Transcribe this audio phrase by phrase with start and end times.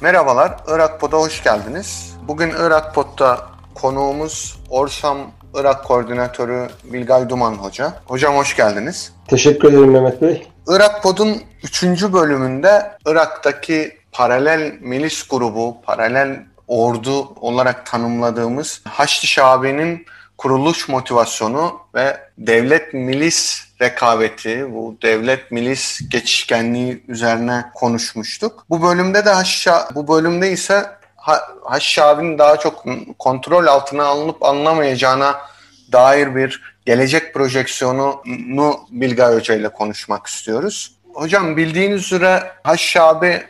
[0.00, 2.16] Merhabalar, Irak Pod'a hoş geldiniz.
[2.28, 3.40] Bugün Irak Pod'da
[3.74, 5.18] konuğumuz Orsam
[5.54, 7.92] Irak Koordinatörü Bilgay Duman Hoca.
[8.04, 9.12] Hocam hoş geldiniz.
[9.28, 10.46] Teşekkür ederim Mehmet Bey.
[10.68, 11.82] Irak Pod'un 3.
[12.02, 20.06] bölümünde Irak'taki paralel milis grubu, paralel ordu olarak tanımladığımız Haçlı Şabi'nin
[20.40, 28.64] kuruluş motivasyonu ve devlet milis rekabeti, bu devlet milis geçişkenliği üzerine konuşmuştuk.
[28.70, 30.86] Bu bölümde de Haşşa, bu bölümde ise
[31.64, 32.84] Haşşabi'nin daha çok
[33.18, 35.40] kontrol altına alınıp alınamayacağına
[35.92, 40.94] dair bir gelecek projeksiyonunu Bilgay Hoca ile konuşmak istiyoruz.
[41.14, 43.42] Hocam bildiğiniz üzere Haşşabi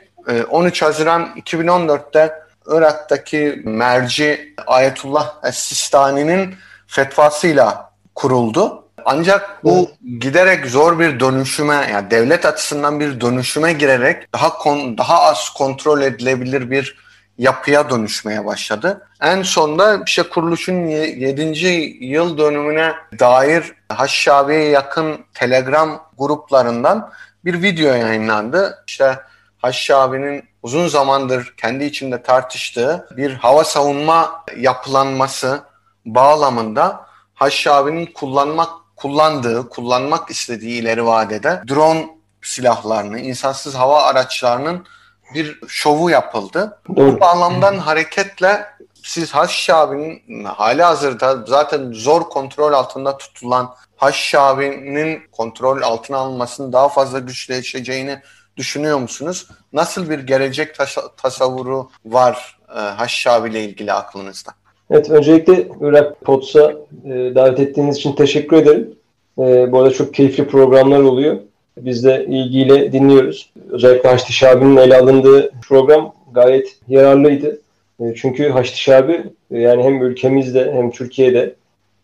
[0.50, 2.32] 13 Haziran 2014'te
[2.66, 6.54] Irak'taki merci Ayetullah Es-Sistani'nin
[6.90, 8.84] fetvasıyla kuruldu.
[9.04, 9.90] Ancak bu
[10.20, 16.02] giderek zor bir dönüşüme yani devlet açısından bir dönüşüme girerek daha kon, daha az kontrol
[16.02, 16.96] edilebilir bir
[17.38, 19.06] yapıya dönüşmeye başladı.
[19.22, 21.68] En sonunda işte kuruluşun 7.
[22.00, 27.10] yıl dönümüne dair Haşşabi'ye yakın Telegram gruplarından
[27.44, 28.84] bir video yayınlandı.
[28.86, 29.18] İşte
[29.58, 35.69] Haşşabi'nin uzun zamandır kendi içinde tartıştığı bir hava savunma yapılanması
[36.06, 42.08] bağlamında Haşşabi'nin kullanmak kullandığı, kullanmak istediği ileri vadede drone
[42.42, 44.86] silahlarını, insansız hava araçlarının
[45.34, 46.80] bir şovu yapıldı.
[46.88, 48.66] Bu bağlamdan hareketle
[49.02, 57.18] siz Haşşabi'nin hali hazırda zaten zor kontrol altında tutulan Haşşabi'nin kontrol altına alınmasının daha fazla
[57.18, 58.22] güçleşeceğini
[58.56, 59.48] düşünüyor musunuz?
[59.72, 64.52] Nasıl bir gelecek tas- tasavvuru var e, Haşşabi ile ilgili aklınızda?
[64.90, 66.72] Evet, öncelikle Irak Pots'a
[67.04, 68.94] e, davet ettiğiniz için teşekkür ederim.
[69.38, 71.36] E, bu arada çok keyifli programlar oluyor.
[71.78, 73.50] Biz de ilgiyle dinliyoruz.
[73.70, 77.60] Özellikle Haçlı Şabi'nin ele alındığı program gayet yararlıydı.
[78.00, 81.54] E, çünkü Haçlı Şabi e, yani hem ülkemizde hem Türkiye'de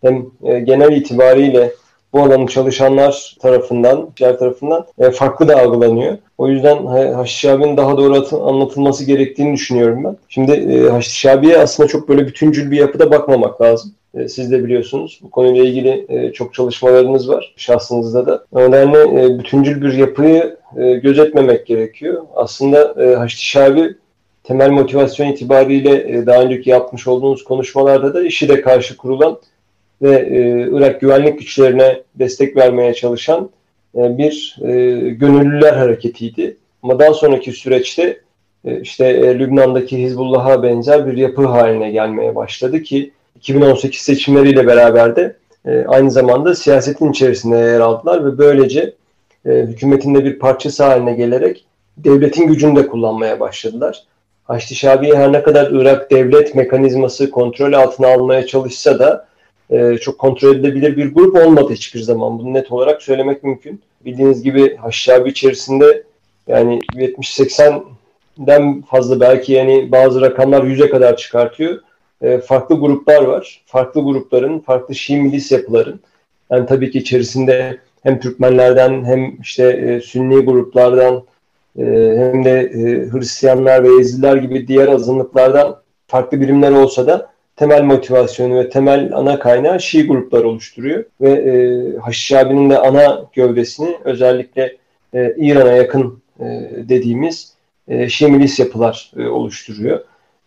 [0.03, 1.73] hem e, genel itibariyle
[2.13, 6.19] bu alanın çalışanlar tarafından, diğer tarafından e, farklı da algılanıyor.
[6.39, 10.17] O yüzden Şabi'nin daha doğru anlatılması gerektiğini düşünüyorum ben.
[10.29, 10.91] Şimdi e,
[11.59, 13.93] aslında çok böyle bütüncül bir yapıda bakmamak lazım.
[14.17, 15.21] E, siz de biliyorsunuz.
[15.23, 18.45] Bu konuyla ilgili e, çok çalışmalarınız var şahsınızda da.
[18.53, 20.57] O e, bütüncül bir yapıyı
[21.03, 22.23] gözetmemek gerekiyor.
[22.35, 23.95] Aslında Haçlı Şabi
[24.45, 29.39] temel motivasyon itibariyle daha önceki yapmış olduğunuz konuşmalarda da işi de karşı kurulan
[30.03, 30.29] ve
[30.73, 33.51] Irak güvenlik güçlerine destek vermeye çalışan
[33.95, 34.57] bir
[35.11, 36.57] gönüllüler hareketiydi.
[36.83, 38.21] Ama daha sonraki süreçte
[38.81, 45.37] işte Lübnan'daki Hizbullah'a benzer bir yapı haline gelmeye başladı ki 2018 seçimleriyle beraber de
[45.67, 48.95] e, aynı zamanda siyasetin içerisinde yer aldılar ve böylece
[49.47, 51.65] e, hükümetin de bir parçası haline gelerek
[51.97, 54.05] devletin gücünü de kullanmaya başladılar.
[54.45, 59.27] Haçlı Şabi her ne kadar Irak devlet mekanizması kontrol altına almaya çalışsa da
[59.71, 62.39] e, çok kontrol edilebilir bir grup olmadı hiçbir zaman.
[62.39, 63.81] Bunu net olarak söylemek mümkün.
[64.05, 66.03] Bildiğiniz gibi Haçlı Şabi içerisinde
[66.47, 71.81] yani 70-80'den fazla belki yani bazı rakamlar 100'e kadar çıkartıyor
[72.23, 73.63] e, farklı gruplar var.
[73.67, 76.01] Farklı grupların, farklı Şii milis yapıların.
[76.51, 81.23] Yani tabii ki içerisinde hem Türkmenlerden hem işte e, Sünni gruplardan
[81.79, 81.85] e,
[82.17, 85.77] hem de e, Hristiyanlar ve Ezidiler gibi diğer azınlıklardan
[86.07, 91.05] farklı birimler olsa da temel motivasyonu ve temel ana kaynağı Şii gruplar oluşturuyor.
[91.21, 91.53] Ve e,
[91.99, 94.77] Haşişabi'nin de ana gövdesini özellikle
[95.15, 96.45] e, İran'a yakın e,
[96.89, 97.53] dediğimiz
[97.89, 100.01] e, Şii milis yapılar e, oluşturuyor.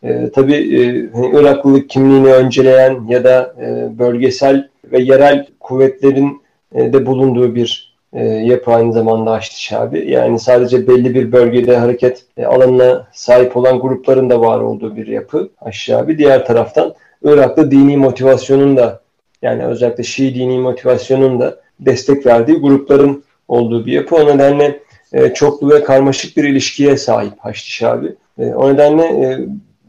[0.04, 6.42] E, tabii e, hani Iraklılık kimliğini önceleyen ya da e, bölgesel ve yerel kuvvetlerin
[6.76, 10.12] e, de bulunduğu bir e, yapı aynı zamanda Haçlı Şabi.
[10.12, 15.08] Yani sadece belli bir bölgede hareket e, alanına sahip olan grupların da var olduğu bir
[15.08, 16.18] yapı Haçlı Şabi.
[16.18, 16.94] Diğer taraftan
[17.24, 19.02] Irak'ta dini motivasyonun da
[19.42, 24.16] yani özellikle Şii dini motivasyonun da destek verdiği grupların olduğu bir yapı.
[24.16, 24.80] O nedenle
[25.14, 28.16] e, çoklu ve karmaşık bir ilişkiye sahip Haçlı Şabi.
[28.40, 29.40] E, o nedenle e,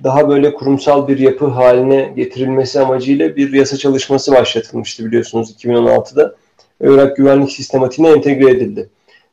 [0.04, 6.34] daha böyle kurumsal bir yapı haline getirilmesi amacıyla bir yasa çalışması başlatılmıştı biliyorsunuz 2016'da.
[6.80, 8.88] Irak güvenlik sistematiğine entegre edildi.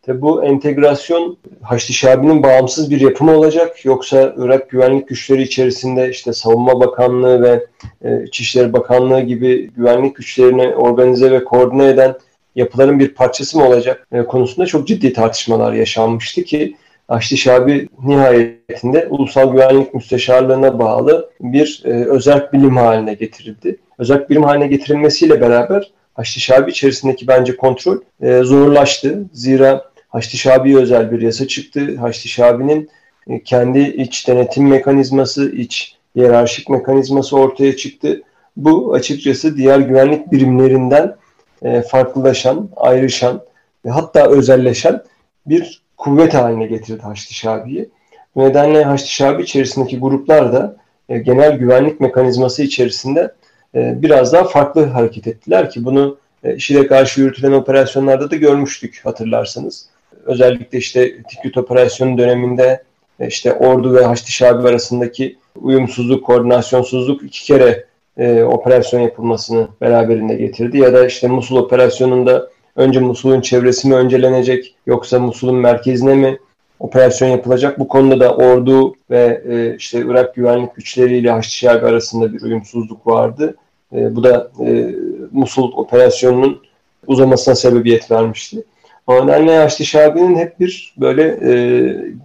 [0.07, 6.09] Tabi bu entegrasyon Haçlı Şabi'nin bağımsız bir yapı mı olacak yoksa Irak güvenlik güçleri içerisinde
[6.09, 7.65] işte Savunma Bakanlığı ve
[8.03, 12.15] e, İçişleri Bakanlığı gibi güvenlik güçlerini organize ve koordine eden
[12.55, 16.75] yapıların bir parçası mı olacak e, konusunda çok ciddi tartışmalar yaşanmıştı ki
[17.07, 23.77] Haçlı Şabi nihayetinde Ulusal Güvenlik Müsteşarlığına bağlı bir e, özel bilim haline getirildi.
[23.99, 29.23] Özel bilim haline getirilmesiyle beraber Haçlı Şabi içerisindeki bence kontrol e, zorlaştı.
[29.33, 31.97] Zira Haçlı Şabi'ye özel bir yasa çıktı.
[31.99, 32.89] Haçlı Şabi'nin
[33.27, 38.21] e, kendi iç denetim mekanizması, iç hiyerarşik mekanizması ortaya çıktı.
[38.57, 41.15] Bu açıkçası diğer güvenlik birimlerinden
[41.61, 43.41] e, farklılaşan, ayrışan
[43.85, 45.03] ve hatta özelleşen
[45.45, 47.89] bir kuvvet haline getirdi Haçlı Şabi'yi.
[48.35, 50.77] Bu nedenle Haçlı Şabi içerisindeki gruplar da
[51.09, 53.33] e, genel güvenlik mekanizması içerisinde
[53.73, 59.89] biraz daha farklı hareket ettiler ki bunu e, IŞİD'e karşı yürütülen operasyonlarda da görmüştük hatırlarsanız.
[60.25, 62.83] Özellikle işte Tikrit operasyonu döneminde
[63.19, 67.85] e, işte ordu ve Haçlı Şabi arasındaki uyumsuzluk, koordinasyonsuzluk iki kere
[68.17, 70.77] e, operasyon yapılmasını beraberinde getirdi.
[70.77, 76.37] Ya da işte Musul operasyonunda önce Musul'un çevresi mi öncelenecek yoksa Musul'un merkezine mi
[76.79, 77.79] operasyon yapılacak?
[77.79, 83.55] Bu konuda da ordu ve e, işte Irak güvenlik güçleriyle Haçlı arasında bir uyumsuzluk vardı.
[83.93, 84.95] E, bu da e,
[85.31, 86.61] Musul operasyonunun
[87.07, 88.63] uzamasına sebebiyet vermişti.
[89.07, 91.51] O nedenle Haçlı Şabi'nin hep bir böyle e,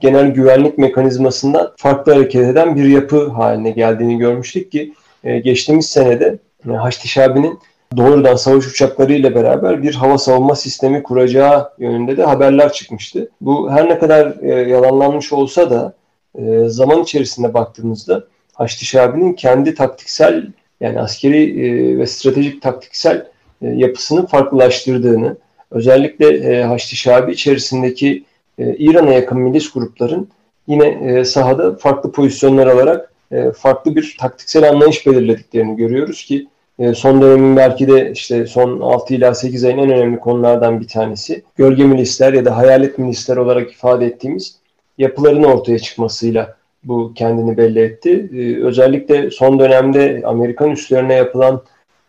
[0.00, 4.94] genel güvenlik mekanizmasından farklı hareket eden bir yapı haline geldiğini görmüştük ki
[5.24, 6.38] e, geçtiğimiz senede
[6.68, 7.58] e, Haçlı Şabi'nin
[7.96, 13.30] doğrudan savaş uçakları ile beraber bir hava savunma sistemi kuracağı yönünde de haberler çıkmıştı.
[13.40, 15.94] Bu her ne kadar e, yalanlanmış olsa da
[16.38, 18.24] e, zaman içerisinde baktığımızda
[18.54, 20.46] Haçlı Şabi'nin kendi taktiksel
[20.80, 23.26] yani askeri e, ve stratejik taktiksel
[23.62, 25.36] e, yapısını farklılaştırdığını,
[25.70, 28.24] özellikle e, Haçlı Şabi içerisindeki
[28.58, 30.28] e, İran'a yakın milis grupların
[30.66, 36.46] yine e, sahada farklı pozisyonlar alarak e, farklı bir taktiksel anlayış belirlediklerini görüyoruz ki
[36.78, 40.88] e, son dönemin belki de işte son 6 ila 8 ayın en önemli konulardan bir
[40.88, 44.56] tanesi gölge milisler ya da hayalet milisler olarak ifade ettiğimiz
[44.98, 48.30] yapıların ortaya çıkmasıyla bu kendini belli etti.
[48.34, 51.62] Ee, özellikle son dönemde Amerikan üslerine yapılan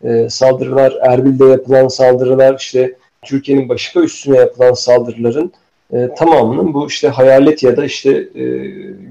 [0.04, 5.52] e, saldırılar, Erbil'de yapılan saldırılar, işte Türkiye'nin başka üstüne yapılan saldırıların
[5.94, 8.44] e, tamamının bu işte hayalet ya da işte e,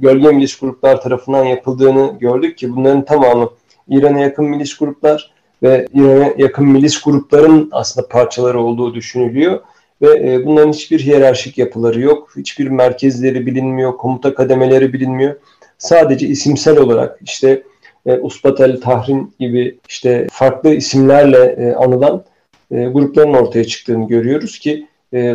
[0.01, 3.51] gölge milis gruplar tarafından yapıldığını gördük ki bunların tamamı
[3.89, 5.33] İran'a yakın milis gruplar
[5.63, 9.61] ve İran'a yakın milis grupların aslında parçaları olduğu düşünülüyor.
[10.03, 15.37] Ve e, bunların hiçbir hiyerarşik yapıları yok, hiçbir merkezleri bilinmiyor, komuta kademeleri bilinmiyor.
[15.79, 17.63] Sadece isimsel olarak işte
[18.07, 22.25] e, Usbatel Tahrin gibi işte farklı isimlerle e, anılan
[22.71, 24.87] e, grupların ortaya çıktığını görüyoruz ki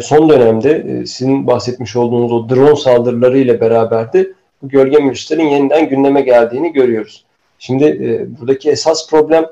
[0.01, 4.27] son dönemde sizin bahsetmiş olduğunuz o drone saldırıları ile beraber de
[4.61, 7.25] bu gölge milislerin yeniden gündeme geldiğini görüyoruz.
[7.59, 9.45] Şimdi buradaki esas problem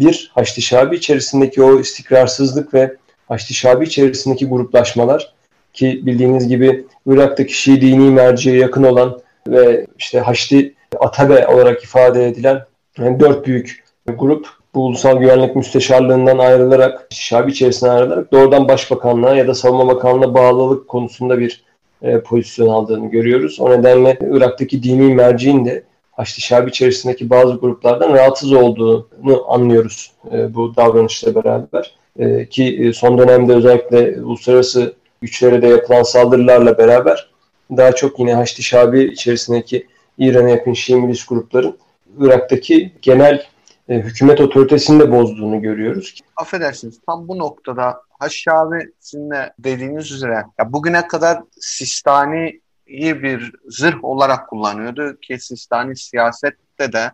[0.00, 2.96] bir Haçlı Şabi içerisindeki o istikrarsızlık ve
[3.28, 5.34] Haçlı Şabi içerisindeki gruplaşmalar
[5.72, 10.62] ki bildiğiniz gibi Irak'taki Şii dini merciye yakın olan ve işte Haçlı
[11.00, 12.60] Atabe olarak ifade edilen
[12.98, 19.48] yani dört büyük grup bu Ulusal Güvenlik Müsteşarlığından ayrılarak, Şabi içerisinde ayrılarak doğrudan Başbakanlığa ya
[19.48, 21.64] da Savunma Bakanlığı'na bağlılık konusunda bir
[22.02, 23.60] e, pozisyon aldığını görüyoruz.
[23.60, 25.82] O nedenle Irak'taki dini merciğin de
[26.22, 31.94] Haçlı Şabi içerisindeki bazı gruplardan rahatsız olduğunu anlıyoruz e, bu davranışla beraber.
[32.18, 37.30] E, ki e, son dönemde özellikle uluslararası güçlere de yapılan saldırılarla beraber
[37.76, 39.86] daha çok yine Haçlı Şabi içerisindeki
[40.18, 41.78] İran'a yakın Şii milis grupların
[42.18, 43.46] Irak'taki genel
[43.88, 46.20] e, hükümet otoritesini de bozduğunu görüyoruz.
[46.36, 52.60] Affedersiniz tam bu noktada Haşşabi sizin de dediğiniz üzere ya bugüne kadar Sistani
[52.92, 57.12] iyi bir zırh olarak kullanıyordu ki Sistani siyasette de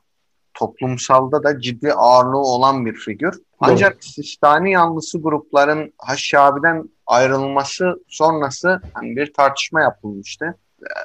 [0.54, 3.34] toplumsalda da ciddi ağırlığı olan bir figür.
[3.60, 4.02] Ancak Doğru.
[4.02, 10.54] Sistani yanlısı grupların Haşşabi'den ayrılması sonrası yani bir tartışma yapılmıştı.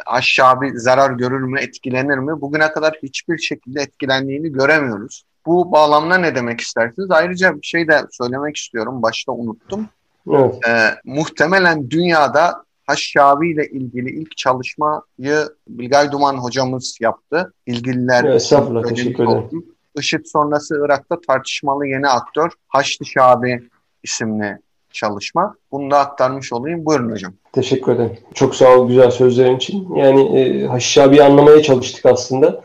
[0.06, 2.42] Haşşabi zarar görür mü, etkilenir mi?
[2.42, 5.24] Bugüne kadar hiçbir şekilde etkilendiğini göremiyoruz.
[5.46, 7.12] Bu bağlamda ne demek istersiniz?
[7.12, 9.02] Ayrıca bir şey de söylemek istiyorum.
[9.02, 9.88] Başta unuttum.
[10.32, 10.56] Evet.
[10.68, 17.54] Ee, muhtemelen dünyada Haşşabi ile ilgili ilk çalışmayı Bilgay Duman hocamız yaptı.
[17.66, 19.66] İlgililer evet, estağfurullah, teşekkür ederim.
[20.00, 23.70] IŞİD sonrası Irak'ta tartışmalı yeni aktör Haçlı Şabi
[24.04, 24.58] isimli
[24.92, 25.56] çalışma.
[25.72, 26.86] Bunu da aktarmış olayım.
[26.86, 27.34] Buyurun hocam.
[27.52, 28.18] Teşekkür ederim.
[28.34, 29.96] Çok sağ ol güzel sözlerin için.
[29.96, 32.62] Yani e, Haçlı Şabi'yi anlamaya çalıştık aslında.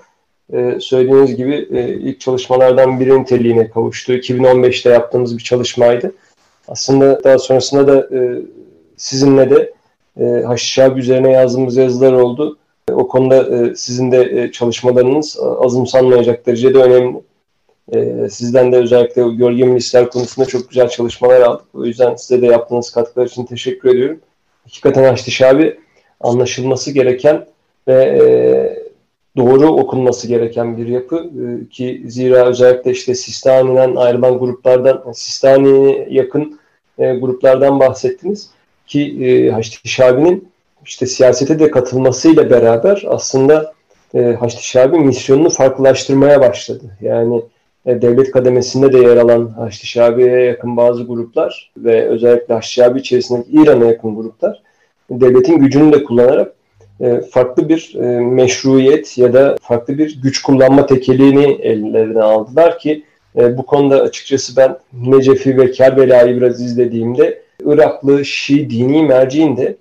[0.53, 4.13] E, söylediğiniz gibi e, ilk çalışmalardan biri niteliğine kavuştu.
[4.13, 6.13] 2015'te yaptığımız bir çalışmaydı.
[6.69, 8.43] Aslında daha sonrasında da e,
[8.97, 9.73] sizinle de
[10.19, 10.45] e,
[10.97, 12.59] üzerine yazdığımız yazılar oldu.
[12.89, 17.21] E, o konuda e, sizin de e, çalışmalarınız azımsanmayacak derecede önemli.
[17.93, 21.67] E, sizden de özellikle gölge milisler konusunda çok güzel çalışmalar aldık.
[21.75, 24.21] O yüzden size de yaptığınız katkılar için teşekkür ediyorum.
[24.65, 25.79] Hakikaten Haşişabi
[26.21, 27.47] anlaşılması gereken
[27.89, 28.79] ve
[29.37, 31.31] doğru okunması gereken bir yapı
[31.71, 36.61] ki zira özellikle işte Sistani'den ayrılan gruplardan Sistani'ye yakın
[36.99, 38.51] gruplardan bahsettiniz
[38.89, 40.49] ki e, Haçlı Şabi'nin
[40.85, 43.73] işte siyasete de katılmasıyla beraber aslında
[44.15, 46.85] e, Haçlı Şabi misyonunu farklılaştırmaya başladı.
[47.01, 47.43] Yani
[47.87, 53.01] e, devlet kademesinde de yer alan Haçlı Şabi'ye yakın bazı gruplar ve özellikle Haçlı Şabi
[53.01, 54.63] içerisindeki İran'a yakın gruplar
[55.11, 56.53] devletin gücünü de kullanarak
[57.01, 63.05] e, farklı bir e, meşruiyet ya da farklı bir güç kullanma tekeliğini ellerine aldılar ki
[63.37, 69.77] e, bu konuda açıkçası ben Necefi ve Kerbela'yı biraz izlediğimde Iraklı Şii dini merciğin de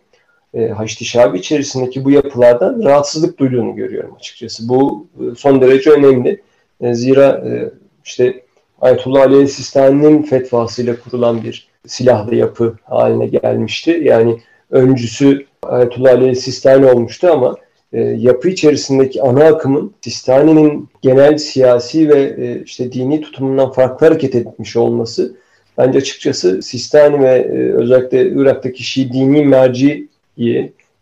[0.53, 4.69] e, Haçlı Şabi içerisindeki bu yapılardan rahatsızlık duyduğunu görüyorum açıkçası.
[4.69, 6.41] Bu e, son derece önemli.
[6.81, 7.71] E, zira e,
[8.05, 8.41] işte
[8.81, 14.01] Ayetullah Ali Sistani'nin fetvasıyla kurulan bir silahlı yapı haline gelmişti.
[14.03, 14.37] Yani
[14.71, 17.55] öncüsü Ayetullah Ali Sistani olmuştu ama
[17.93, 24.35] e, yapı içerisindeki ana akımın Sistani'nin genel siyasi ve e, işte dini tutumundan farklı hareket
[24.35, 25.35] etmiş olması
[25.77, 30.07] bence açıkçası Sistani ve e, özellikle Irak'taki Şii dini merciyi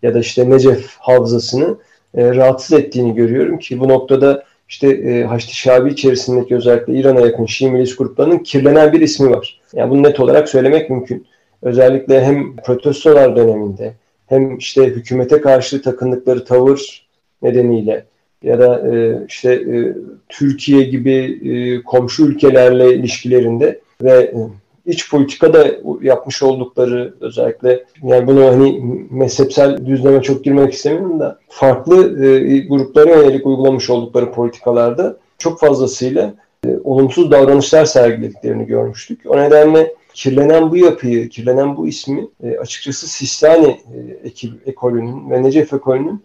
[0.03, 1.77] ya da işte Necef havzasını
[2.17, 7.46] e, rahatsız ettiğini görüyorum ki bu noktada işte e, Haçlı Şabi içerisindeki özellikle İran'a yakın
[7.46, 9.62] Şii milis gruplarının kirlenen bir ismi var.
[9.74, 11.25] Yani bunu net olarak söylemek mümkün.
[11.62, 13.94] Özellikle hem protestolar döneminde
[14.27, 17.08] hem işte hükümete karşı takındıkları tavır
[17.41, 18.05] nedeniyle
[18.44, 19.94] ya da e, işte e,
[20.29, 24.38] Türkiye gibi e, komşu ülkelerle ilişkilerinde ve e,
[24.86, 25.68] iç politikada
[26.01, 33.10] yapmış oldukları özellikle yani bunu hani mezhepsel düzleme çok girmek istemiyorum da farklı e, gruplara
[33.10, 36.34] yönelik uygulamış oldukları politikalarda çok fazlasıyla
[36.65, 39.22] e, olumsuz davranışlar sergilediklerini görmüştük.
[39.25, 43.80] O nedenle kirlenen bu yapıyı, kirlenen bu ismi e, açıkçası Sistani
[44.24, 46.24] e, ekolünün ve Necef ekolünün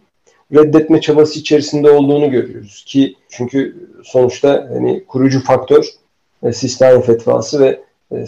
[0.52, 5.84] reddetme çabası içerisinde olduğunu görüyoruz ki çünkü sonuçta hani kurucu faktör
[6.42, 7.80] e, Sistani fetvası ve
[8.12, 8.26] e,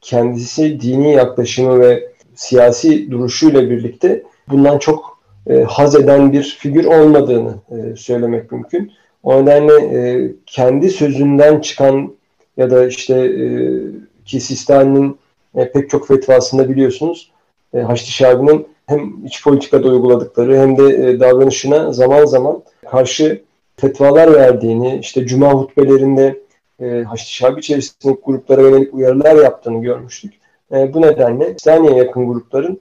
[0.00, 5.18] kendisi dini yaklaşımı ve siyasi duruşuyla birlikte bundan çok
[5.50, 8.92] e, haz eden bir figür olmadığını e, söylemek mümkün.
[9.22, 12.12] O nedenle e, kendi sözünden çıkan
[12.56, 13.46] ya da işte e,
[14.24, 15.18] ki Sistani'nin
[15.54, 17.30] e, pek çok fetvasında biliyorsunuz
[17.74, 23.42] e, Haçlı Şabi'nin hem iç politikada uyguladıkları hem de e, davranışına zaman zaman karşı
[23.76, 26.40] fetvalar verdiğini, işte cuma hutbelerinde
[26.80, 30.34] e, Haçlı içerisindeki gruplara yönelik uyarılar yaptığını görmüştük.
[30.72, 32.80] E, bu nedenle İslamiye yakın grupların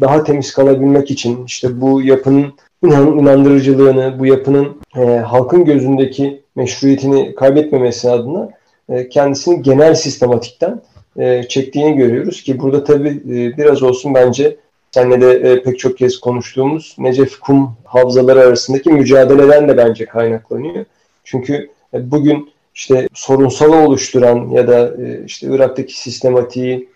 [0.00, 7.34] daha temiz kalabilmek için işte bu yapının inan, inandırıcılığını, bu yapının e, halkın gözündeki meşruiyetini
[7.34, 8.50] kaybetmemesi adına
[8.88, 10.82] e, kendisini genel sistematikten
[11.16, 14.56] e, çektiğini görüyoruz ki burada tabii e, biraz olsun bence
[14.90, 20.84] senle de e, pek çok kez konuştuğumuz Necef Kum havzaları arasındaki mücadeleden de bence kaynaklanıyor.
[21.24, 26.88] Çünkü e, bugün işte sorunsalı oluşturan ya da e, işte Irak'taki sistematiği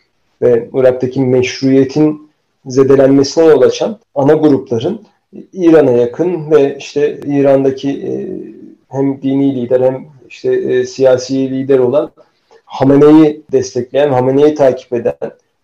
[0.42, 2.30] ve Irak'taki meşruiyetin
[2.66, 5.00] zedelenmesine yol açan ana grupların
[5.52, 8.12] İran'a yakın ve işte İran'daki e,
[8.88, 12.10] hem dini lider hem işte e, siyasi lider olan
[12.64, 15.14] Hamene'yi destekleyen, Hamene'yi takip eden,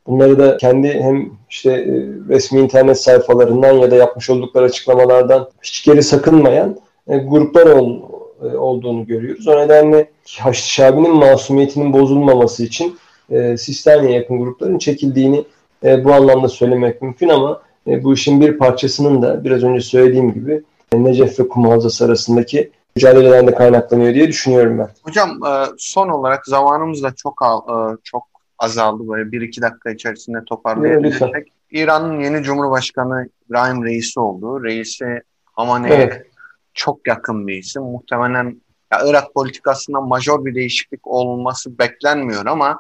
[0.07, 1.87] bunları da kendi hem işte
[2.29, 8.01] resmi internet sayfalarından ya da yapmış oldukları açıklamalardan hiç geri sakınmayan gruplar ol,
[8.47, 9.49] olduğunu görüyoruz.
[9.49, 12.99] O nedenle Haçlı Şabi'nin masumiyetinin bozulmaması için
[13.31, 15.45] e, Sistani'ye yakın grupların çekildiğini
[15.85, 20.35] e, bu anlamda söylemek mümkün ama e, bu işin bir parçasının da biraz önce söylediğim
[20.35, 24.89] gibi e, Necef ve Kum Havzası arasındaki mücadeleden de kaynaklanıyor diye düşünüyorum ben.
[25.03, 28.23] Hocam e, son olarak zamanımız da çok e, çok
[28.59, 31.53] azaldı böyle bir iki dakika içerisinde toparlayabilirsek.
[31.71, 34.65] İran'ın yeni Cumhurbaşkanı İbrahim Reisi oldu.
[34.65, 36.32] Reisi Hamane'ye evet
[36.75, 37.83] çok yakın bir isim.
[37.83, 38.61] Muhtemelen
[38.93, 42.79] ya Irak politikasında majör bir değişiklik olması beklenmiyor ama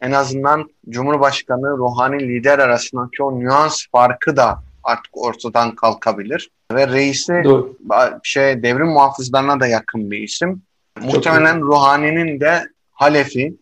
[0.00, 6.50] en azından Cumhurbaşkanı ruhani lider arasındaki o nüans farkı da artık ortadan kalkabilir.
[6.72, 7.76] Ve reisi Doğru.
[8.22, 10.62] şey devrim muhafızlarına da yakın bir isim.
[11.00, 11.60] Çok Muhtemelen iyi.
[11.62, 13.56] Ruhani'nin de halefi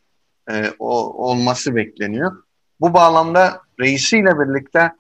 [0.50, 0.88] e, o,
[1.28, 2.32] olması bekleniyor.
[2.80, 4.92] Bu bağlamda reisiyle birlikte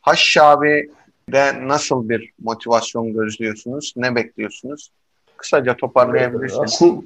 [0.00, 0.90] Haşşabi
[1.32, 3.92] de nasıl bir motivasyon gözlüyorsunuz?
[3.96, 4.90] Ne bekliyorsunuz?
[5.36, 6.62] Kısaca toparlayabilirsiniz.
[6.62, 7.02] Aslında,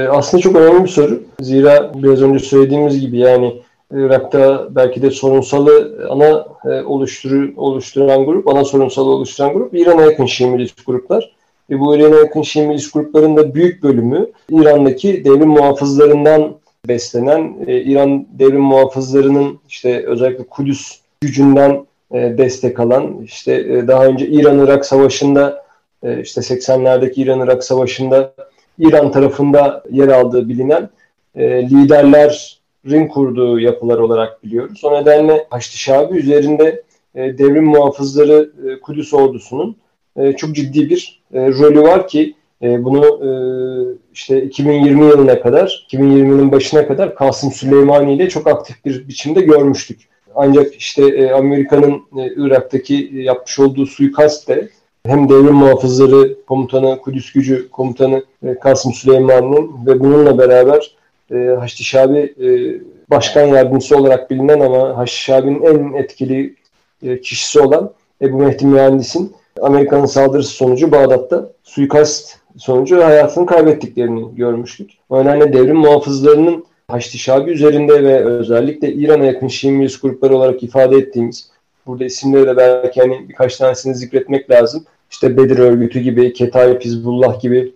[0.00, 1.22] e, aslında çok önemli bir soru.
[1.40, 8.48] Zira biraz önce söylediğimiz gibi yani Irak'ta belki de sorunsalı ana e, oluşturu, oluşturan grup,
[8.48, 11.34] ana sorunsalı oluşturan grup İran'a yakın Şii milis gruplar.
[11.70, 16.54] Ve bu İran'a yakın Şii milis grupların da büyük bölümü İran'daki devrim muhafızlarından
[16.88, 24.06] beslenen, e, İran devrim muhafızlarının işte özellikle Kudüs gücünden e, destek alan işte e, daha
[24.06, 25.64] önce İran-Irak Savaşı'nda
[26.02, 28.34] e, işte 80'lerdeki İran-Irak Savaşı'nda
[28.78, 30.90] İran tarafında yer aldığı bilinen
[31.36, 34.84] liderlerin kurduğu yapılar olarak biliyoruz.
[34.84, 36.82] O nedenle Haçlı Şabi üzerinde
[37.14, 39.76] e, devrim muhafızları e, Kudüs ordusunun
[40.16, 43.30] e, çok ciddi bir e, rolü var ki e, bunu e,
[44.14, 50.13] işte 2020 yılına kadar, 2020'nin başına kadar Kasım Süleymani ile çok aktif bir biçimde görmüştük.
[50.34, 54.68] Ancak işte e, Amerika'nın e, Irak'taki e, yapmış olduğu suikast de
[55.06, 60.96] hem devrim muhafızları komutanı, Kudüs gücü komutanı e, Kasım Süleyman'ın ve bununla beraber
[61.30, 62.48] e, Haçlı Şabi e,
[63.10, 66.54] başkan yardımcısı olarak bilinen ama Haçlı Şabi'nin en etkili
[67.02, 67.90] e, kişisi olan
[68.22, 74.90] Ebu Mehdi Mühendis'in Amerika'nın saldırısı sonucu Bağdat'ta suikast sonucu hayatını kaybettiklerini görmüştük.
[75.08, 80.62] O nedenle devrim muhafızlarının Haçlı Şabi üzerinde ve özellikle İran'a yakın Şii milis grupları olarak
[80.62, 81.50] ifade ettiğimiz,
[81.86, 84.84] burada isimleri de belki hani birkaç tanesini zikretmek lazım.
[85.10, 87.72] İşte Bedir örgütü gibi, Ketayip Hizbullah gibi,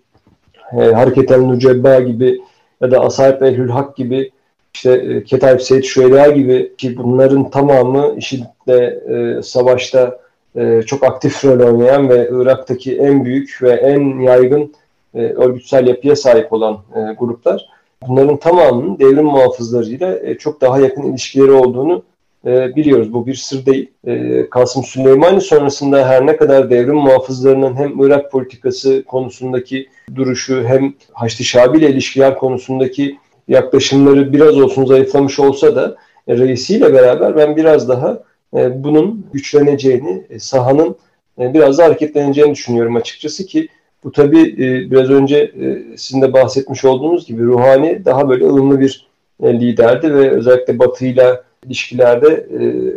[0.72, 2.40] e, Hareket el Nucebba gibi
[2.80, 4.30] ya da Asayip Ehlül Hak gibi
[4.74, 10.20] işte e, Ketayip Seyit Şüela gibi ki bunların tamamı IŞİD'le e, savaşta
[10.56, 14.74] e, çok aktif rol oynayan ve Irak'taki en büyük ve en yaygın
[15.14, 17.77] e, örgütsel yapıya sahip olan e, gruplar.
[18.06, 22.02] Bunların tamamının devrim muhafızlarıyla e, çok daha yakın ilişkileri olduğunu
[22.46, 23.12] e, biliyoruz.
[23.12, 23.90] Bu bir sır değil.
[24.06, 30.94] E, Kasım Süleymani sonrasında her ne kadar devrim muhafızlarının hem Irak politikası konusundaki duruşu hem
[31.12, 35.96] Haçlı Şabi ile ilişkiler konusundaki yaklaşımları biraz olsun zayıflamış olsa da
[36.28, 38.22] reisiyle beraber ben biraz daha
[38.54, 40.96] bunun güçleneceğini, sahanın
[41.38, 43.68] biraz da hareketleneceğini düşünüyorum açıkçası ki
[44.04, 44.56] bu tabi
[44.90, 45.52] biraz önce
[45.96, 49.08] sizin de bahsetmiş olduğunuz gibi Ruhani daha böyle ılımlı bir
[49.42, 52.46] liderdi ve özellikle Batı'yla ilişkilerde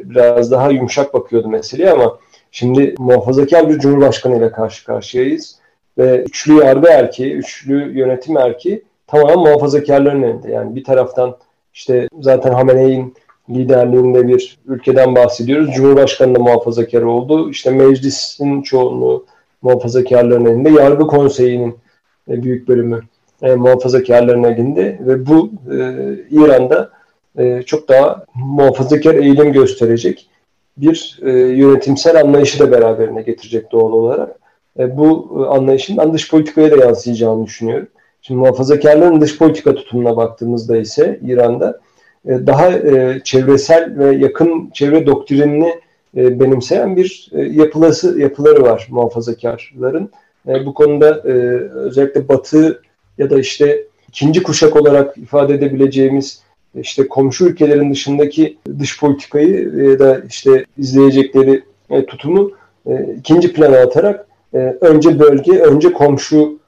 [0.03, 2.17] biraz daha yumuşak bakıyordu meseleye ama
[2.51, 5.55] şimdi muhafazakar bir cumhurbaşkanı ile karşı karşıyayız
[5.97, 10.51] ve üçlü yargı erkeği, üçlü yönetim erkeği tamamen muhafazakarların elinde.
[10.51, 11.37] Yani bir taraftan
[11.73, 13.13] işte zaten Hamene'in
[13.49, 15.73] liderliğinde bir ülkeden bahsediyoruz.
[15.75, 17.49] Cumhurbaşkanı da muhafazakar oldu.
[17.49, 19.25] İşte meclisin çoğunluğu
[19.61, 20.69] muhafazakarların elinde.
[20.69, 21.75] Yargı konseyinin
[22.29, 23.01] e, büyük bölümü
[23.41, 25.77] e, muhafazakarların elinde ve bu e,
[26.31, 26.89] İran'da
[27.37, 30.29] e, çok daha muhafazakar eğilim gösterecek
[30.77, 34.39] bir e, yönetimsel anlayışı da beraberine getirecek doğal olarak.
[34.79, 37.87] E, bu e, anlayışın dış politikaya da yansıyacağını düşünüyorum.
[38.21, 41.79] Şimdi muhafazakarların dış politika tutumuna baktığımızda ise İran'da
[42.25, 45.73] e, daha e, çevresel ve yakın çevre doktrinini
[46.17, 50.09] e, benimseyen bir yapılası yapıları var muhafazakarların.
[50.65, 51.21] Bu konuda
[51.73, 52.81] özellikle Batı
[53.17, 56.41] ya da işte ikinci kuşak olarak ifade edebileceğimiz
[56.75, 61.63] işte komşu ülkelerin dışındaki dış politikayı ya da işte izleyecekleri
[62.07, 62.51] tutumu
[63.17, 64.27] ikinci plana atarak
[64.81, 66.59] önce bölge, önce komşu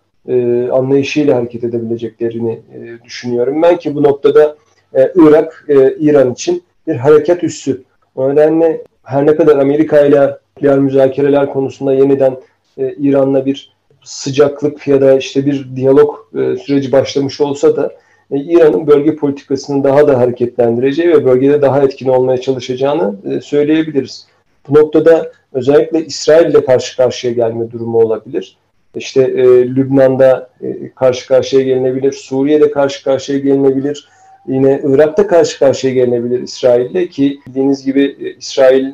[0.71, 2.59] anlayışıyla hareket edebileceklerini
[3.03, 3.61] düşünüyorum.
[3.61, 4.55] Ben ki bu noktada
[4.93, 7.83] e, Irak, e, İran için bir hareket üssü.
[8.15, 12.37] O nedenle her ne kadar Amerika ile nükleer müzakereler konusunda yeniden
[12.77, 17.91] e, İran'la bir sıcaklık ya da işte bir diyalog e, süreci başlamış olsa da
[18.31, 24.27] e, İran'ın bölge politikasını daha da hareketlendireceği ve bölgede daha etkin olmaya çalışacağını e, söyleyebiliriz.
[24.69, 28.57] Bu noktada özellikle İsrail ile karşı karşıya gelme durumu olabilir.
[28.95, 29.43] İşte e,
[29.75, 34.09] Lübnan'da e, karşı karşıya gelinebilir, Suriye'de karşı karşıya gelinebilir,
[34.47, 38.91] Yine Irak'ta karşı karşıya gelinebilir İsrail'le ki bildiğiniz gibi e, İsrail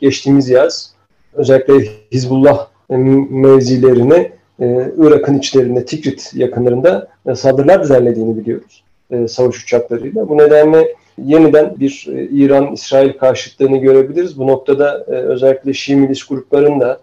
[0.00, 0.94] geçtiğimiz yaz
[1.32, 1.74] özellikle
[2.12, 2.66] Hizbullah
[3.30, 8.84] mevzilerine e, Irak'ın içlerinde Tikrit yakınlarında e, saldırılar düzenlediğini biliyoruz
[9.28, 10.28] savaş uçaklarıyla.
[10.28, 14.38] Bu nedenle yeniden bir İran-İsrail karşıtlığını görebiliriz.
[14.38, 17.00] Bu noktada özellikle Şii milis gruplarında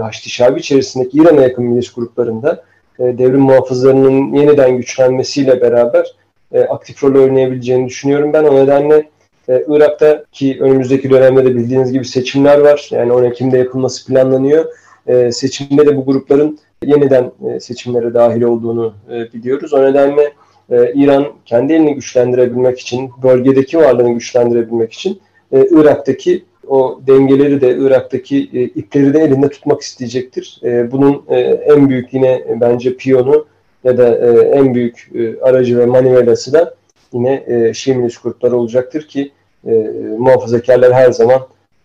[0.00, 2.64] Haçlı Şabi içerisindeki İran'a yakın milis gruplarında
[2.98, 6.14] devrim muhafızlarının yeniden güçlenmesiyle beraber
[6.52, 8.44] e, aktif rol oynayabileceğini düşünüyorum ben.
[8.44, 9.08] O nedenle
[9.48, 12.88] e, Irak'ta ki önümüzdeki dönemde de bildiğiniz gibi seçimler var.
[12.90, 14.64] Yani 10 Ekim'de yapılması planlanıyor.
[15.06, 19.74] E, seçimde de bu grupların yeniden e, seçimlere dahil olduğunu e, biliyoruz.
[19.74, 20.32] O nedenle
[20.70, 25.20] e, İran kendi elini güçlendirebilmek için, bölgedeki varlığını güçlendirebilmek için
[25.52, 30.60] e, Irak'taki o dengeleri de Irak'taki e, ipleri de elinde tutmak isteyecektir.
[30.64, 33.46] E, bunun e, en büyük yine e, bence piyonu
[33.84, 36.74] ya da e, en büyük e, aracı ve manivelası da
[37.12, 39.32] yine e, Şii grupları olacaktır ki
[39.66, 39.72] e,
[40.18, 41.40] muhafazakarlar her zaman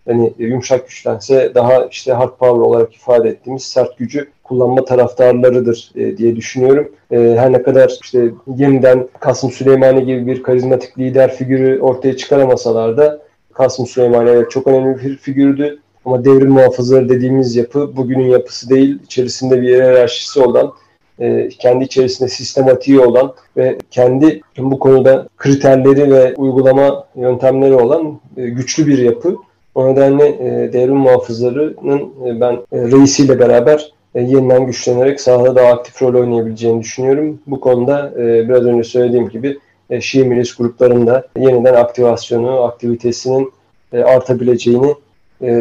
[0.08, 6.16] hani yumuşak güçlense daha işte hard power olarak ifade ettiğimiz sert gücü kullanma taraftarlarıdır e,
[6.16, 6.92] diye düşünüyorum.
[7.10, 12.96] E, her ne kadar işte yeniden Kasım Süleymani gibi bir karizmatik lider figürü ortaya çıkaramasalar
[12.96, 15.78] da Kasım Süleymani evet çok önemli bir figürdü.
[16.04, 20.72] Ama devrim muhafızları dediğimiz yapı bugünün yapısı değil, içerisinde bir hiyerarşisi olan
[21.20, 28.48] e, kendi içerisinde sistematiği olan ve kendi bu konuda kriterleri ve uygulama yöntemleri olan e,
[28.48, 29.36] güçlü bir yapı.
[29.74, 36.14] O nedenle e, devrim muhafızlarının e, ben reisiyle beraber yeniden güçlenerek sahada daha aktif rol
[36.14, 37.40] oynayabileceğini düşünüyorum.
[37.46, 39.58] Bu konuda biraz önce söylediğim gibi
[39.90, 43.52] e, Şii milis gruplarında yeniden aktivasyonu, aktivitesinin
[43.92, 44.94] artabileceğini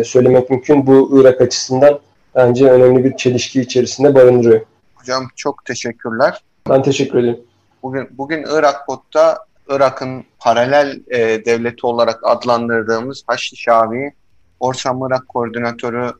[0.03, 0.87] söylemek mümkün.
[0.87, 1.99] Bu Irak açısından
[2.35, 4.61] bence önemli bir çelişki içerisinde barındırıyor.
[5.07, 6.41] Hocam çok teşekkürler.
[6.69, 7.39] Ben teşekkür ederim.
[7.83, 9.37] Bugün, bugün Irak Bot'ta
[9.69, 14.13] Irak'ın paralel e, devleti olarak adlandırdığımız Haçlı Şabi,
[14.59, 16.11] Orta Irak Koordinatörü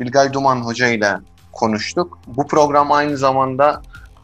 [0.00, 1.12] Bilgay Duman Hoca ile
[1.52, 2.18] konuştuk.
[2.26, 3.82] Bu program aynı zamanda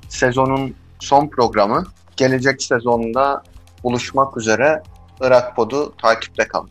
[0.08, 1.84] sezonun son programı.
[2.16, 3.42] Gelecek sezonda
[3.84, 4.82] buluşmak üzere
[5.20, 6.70] Irak Pod'u takipte kalın.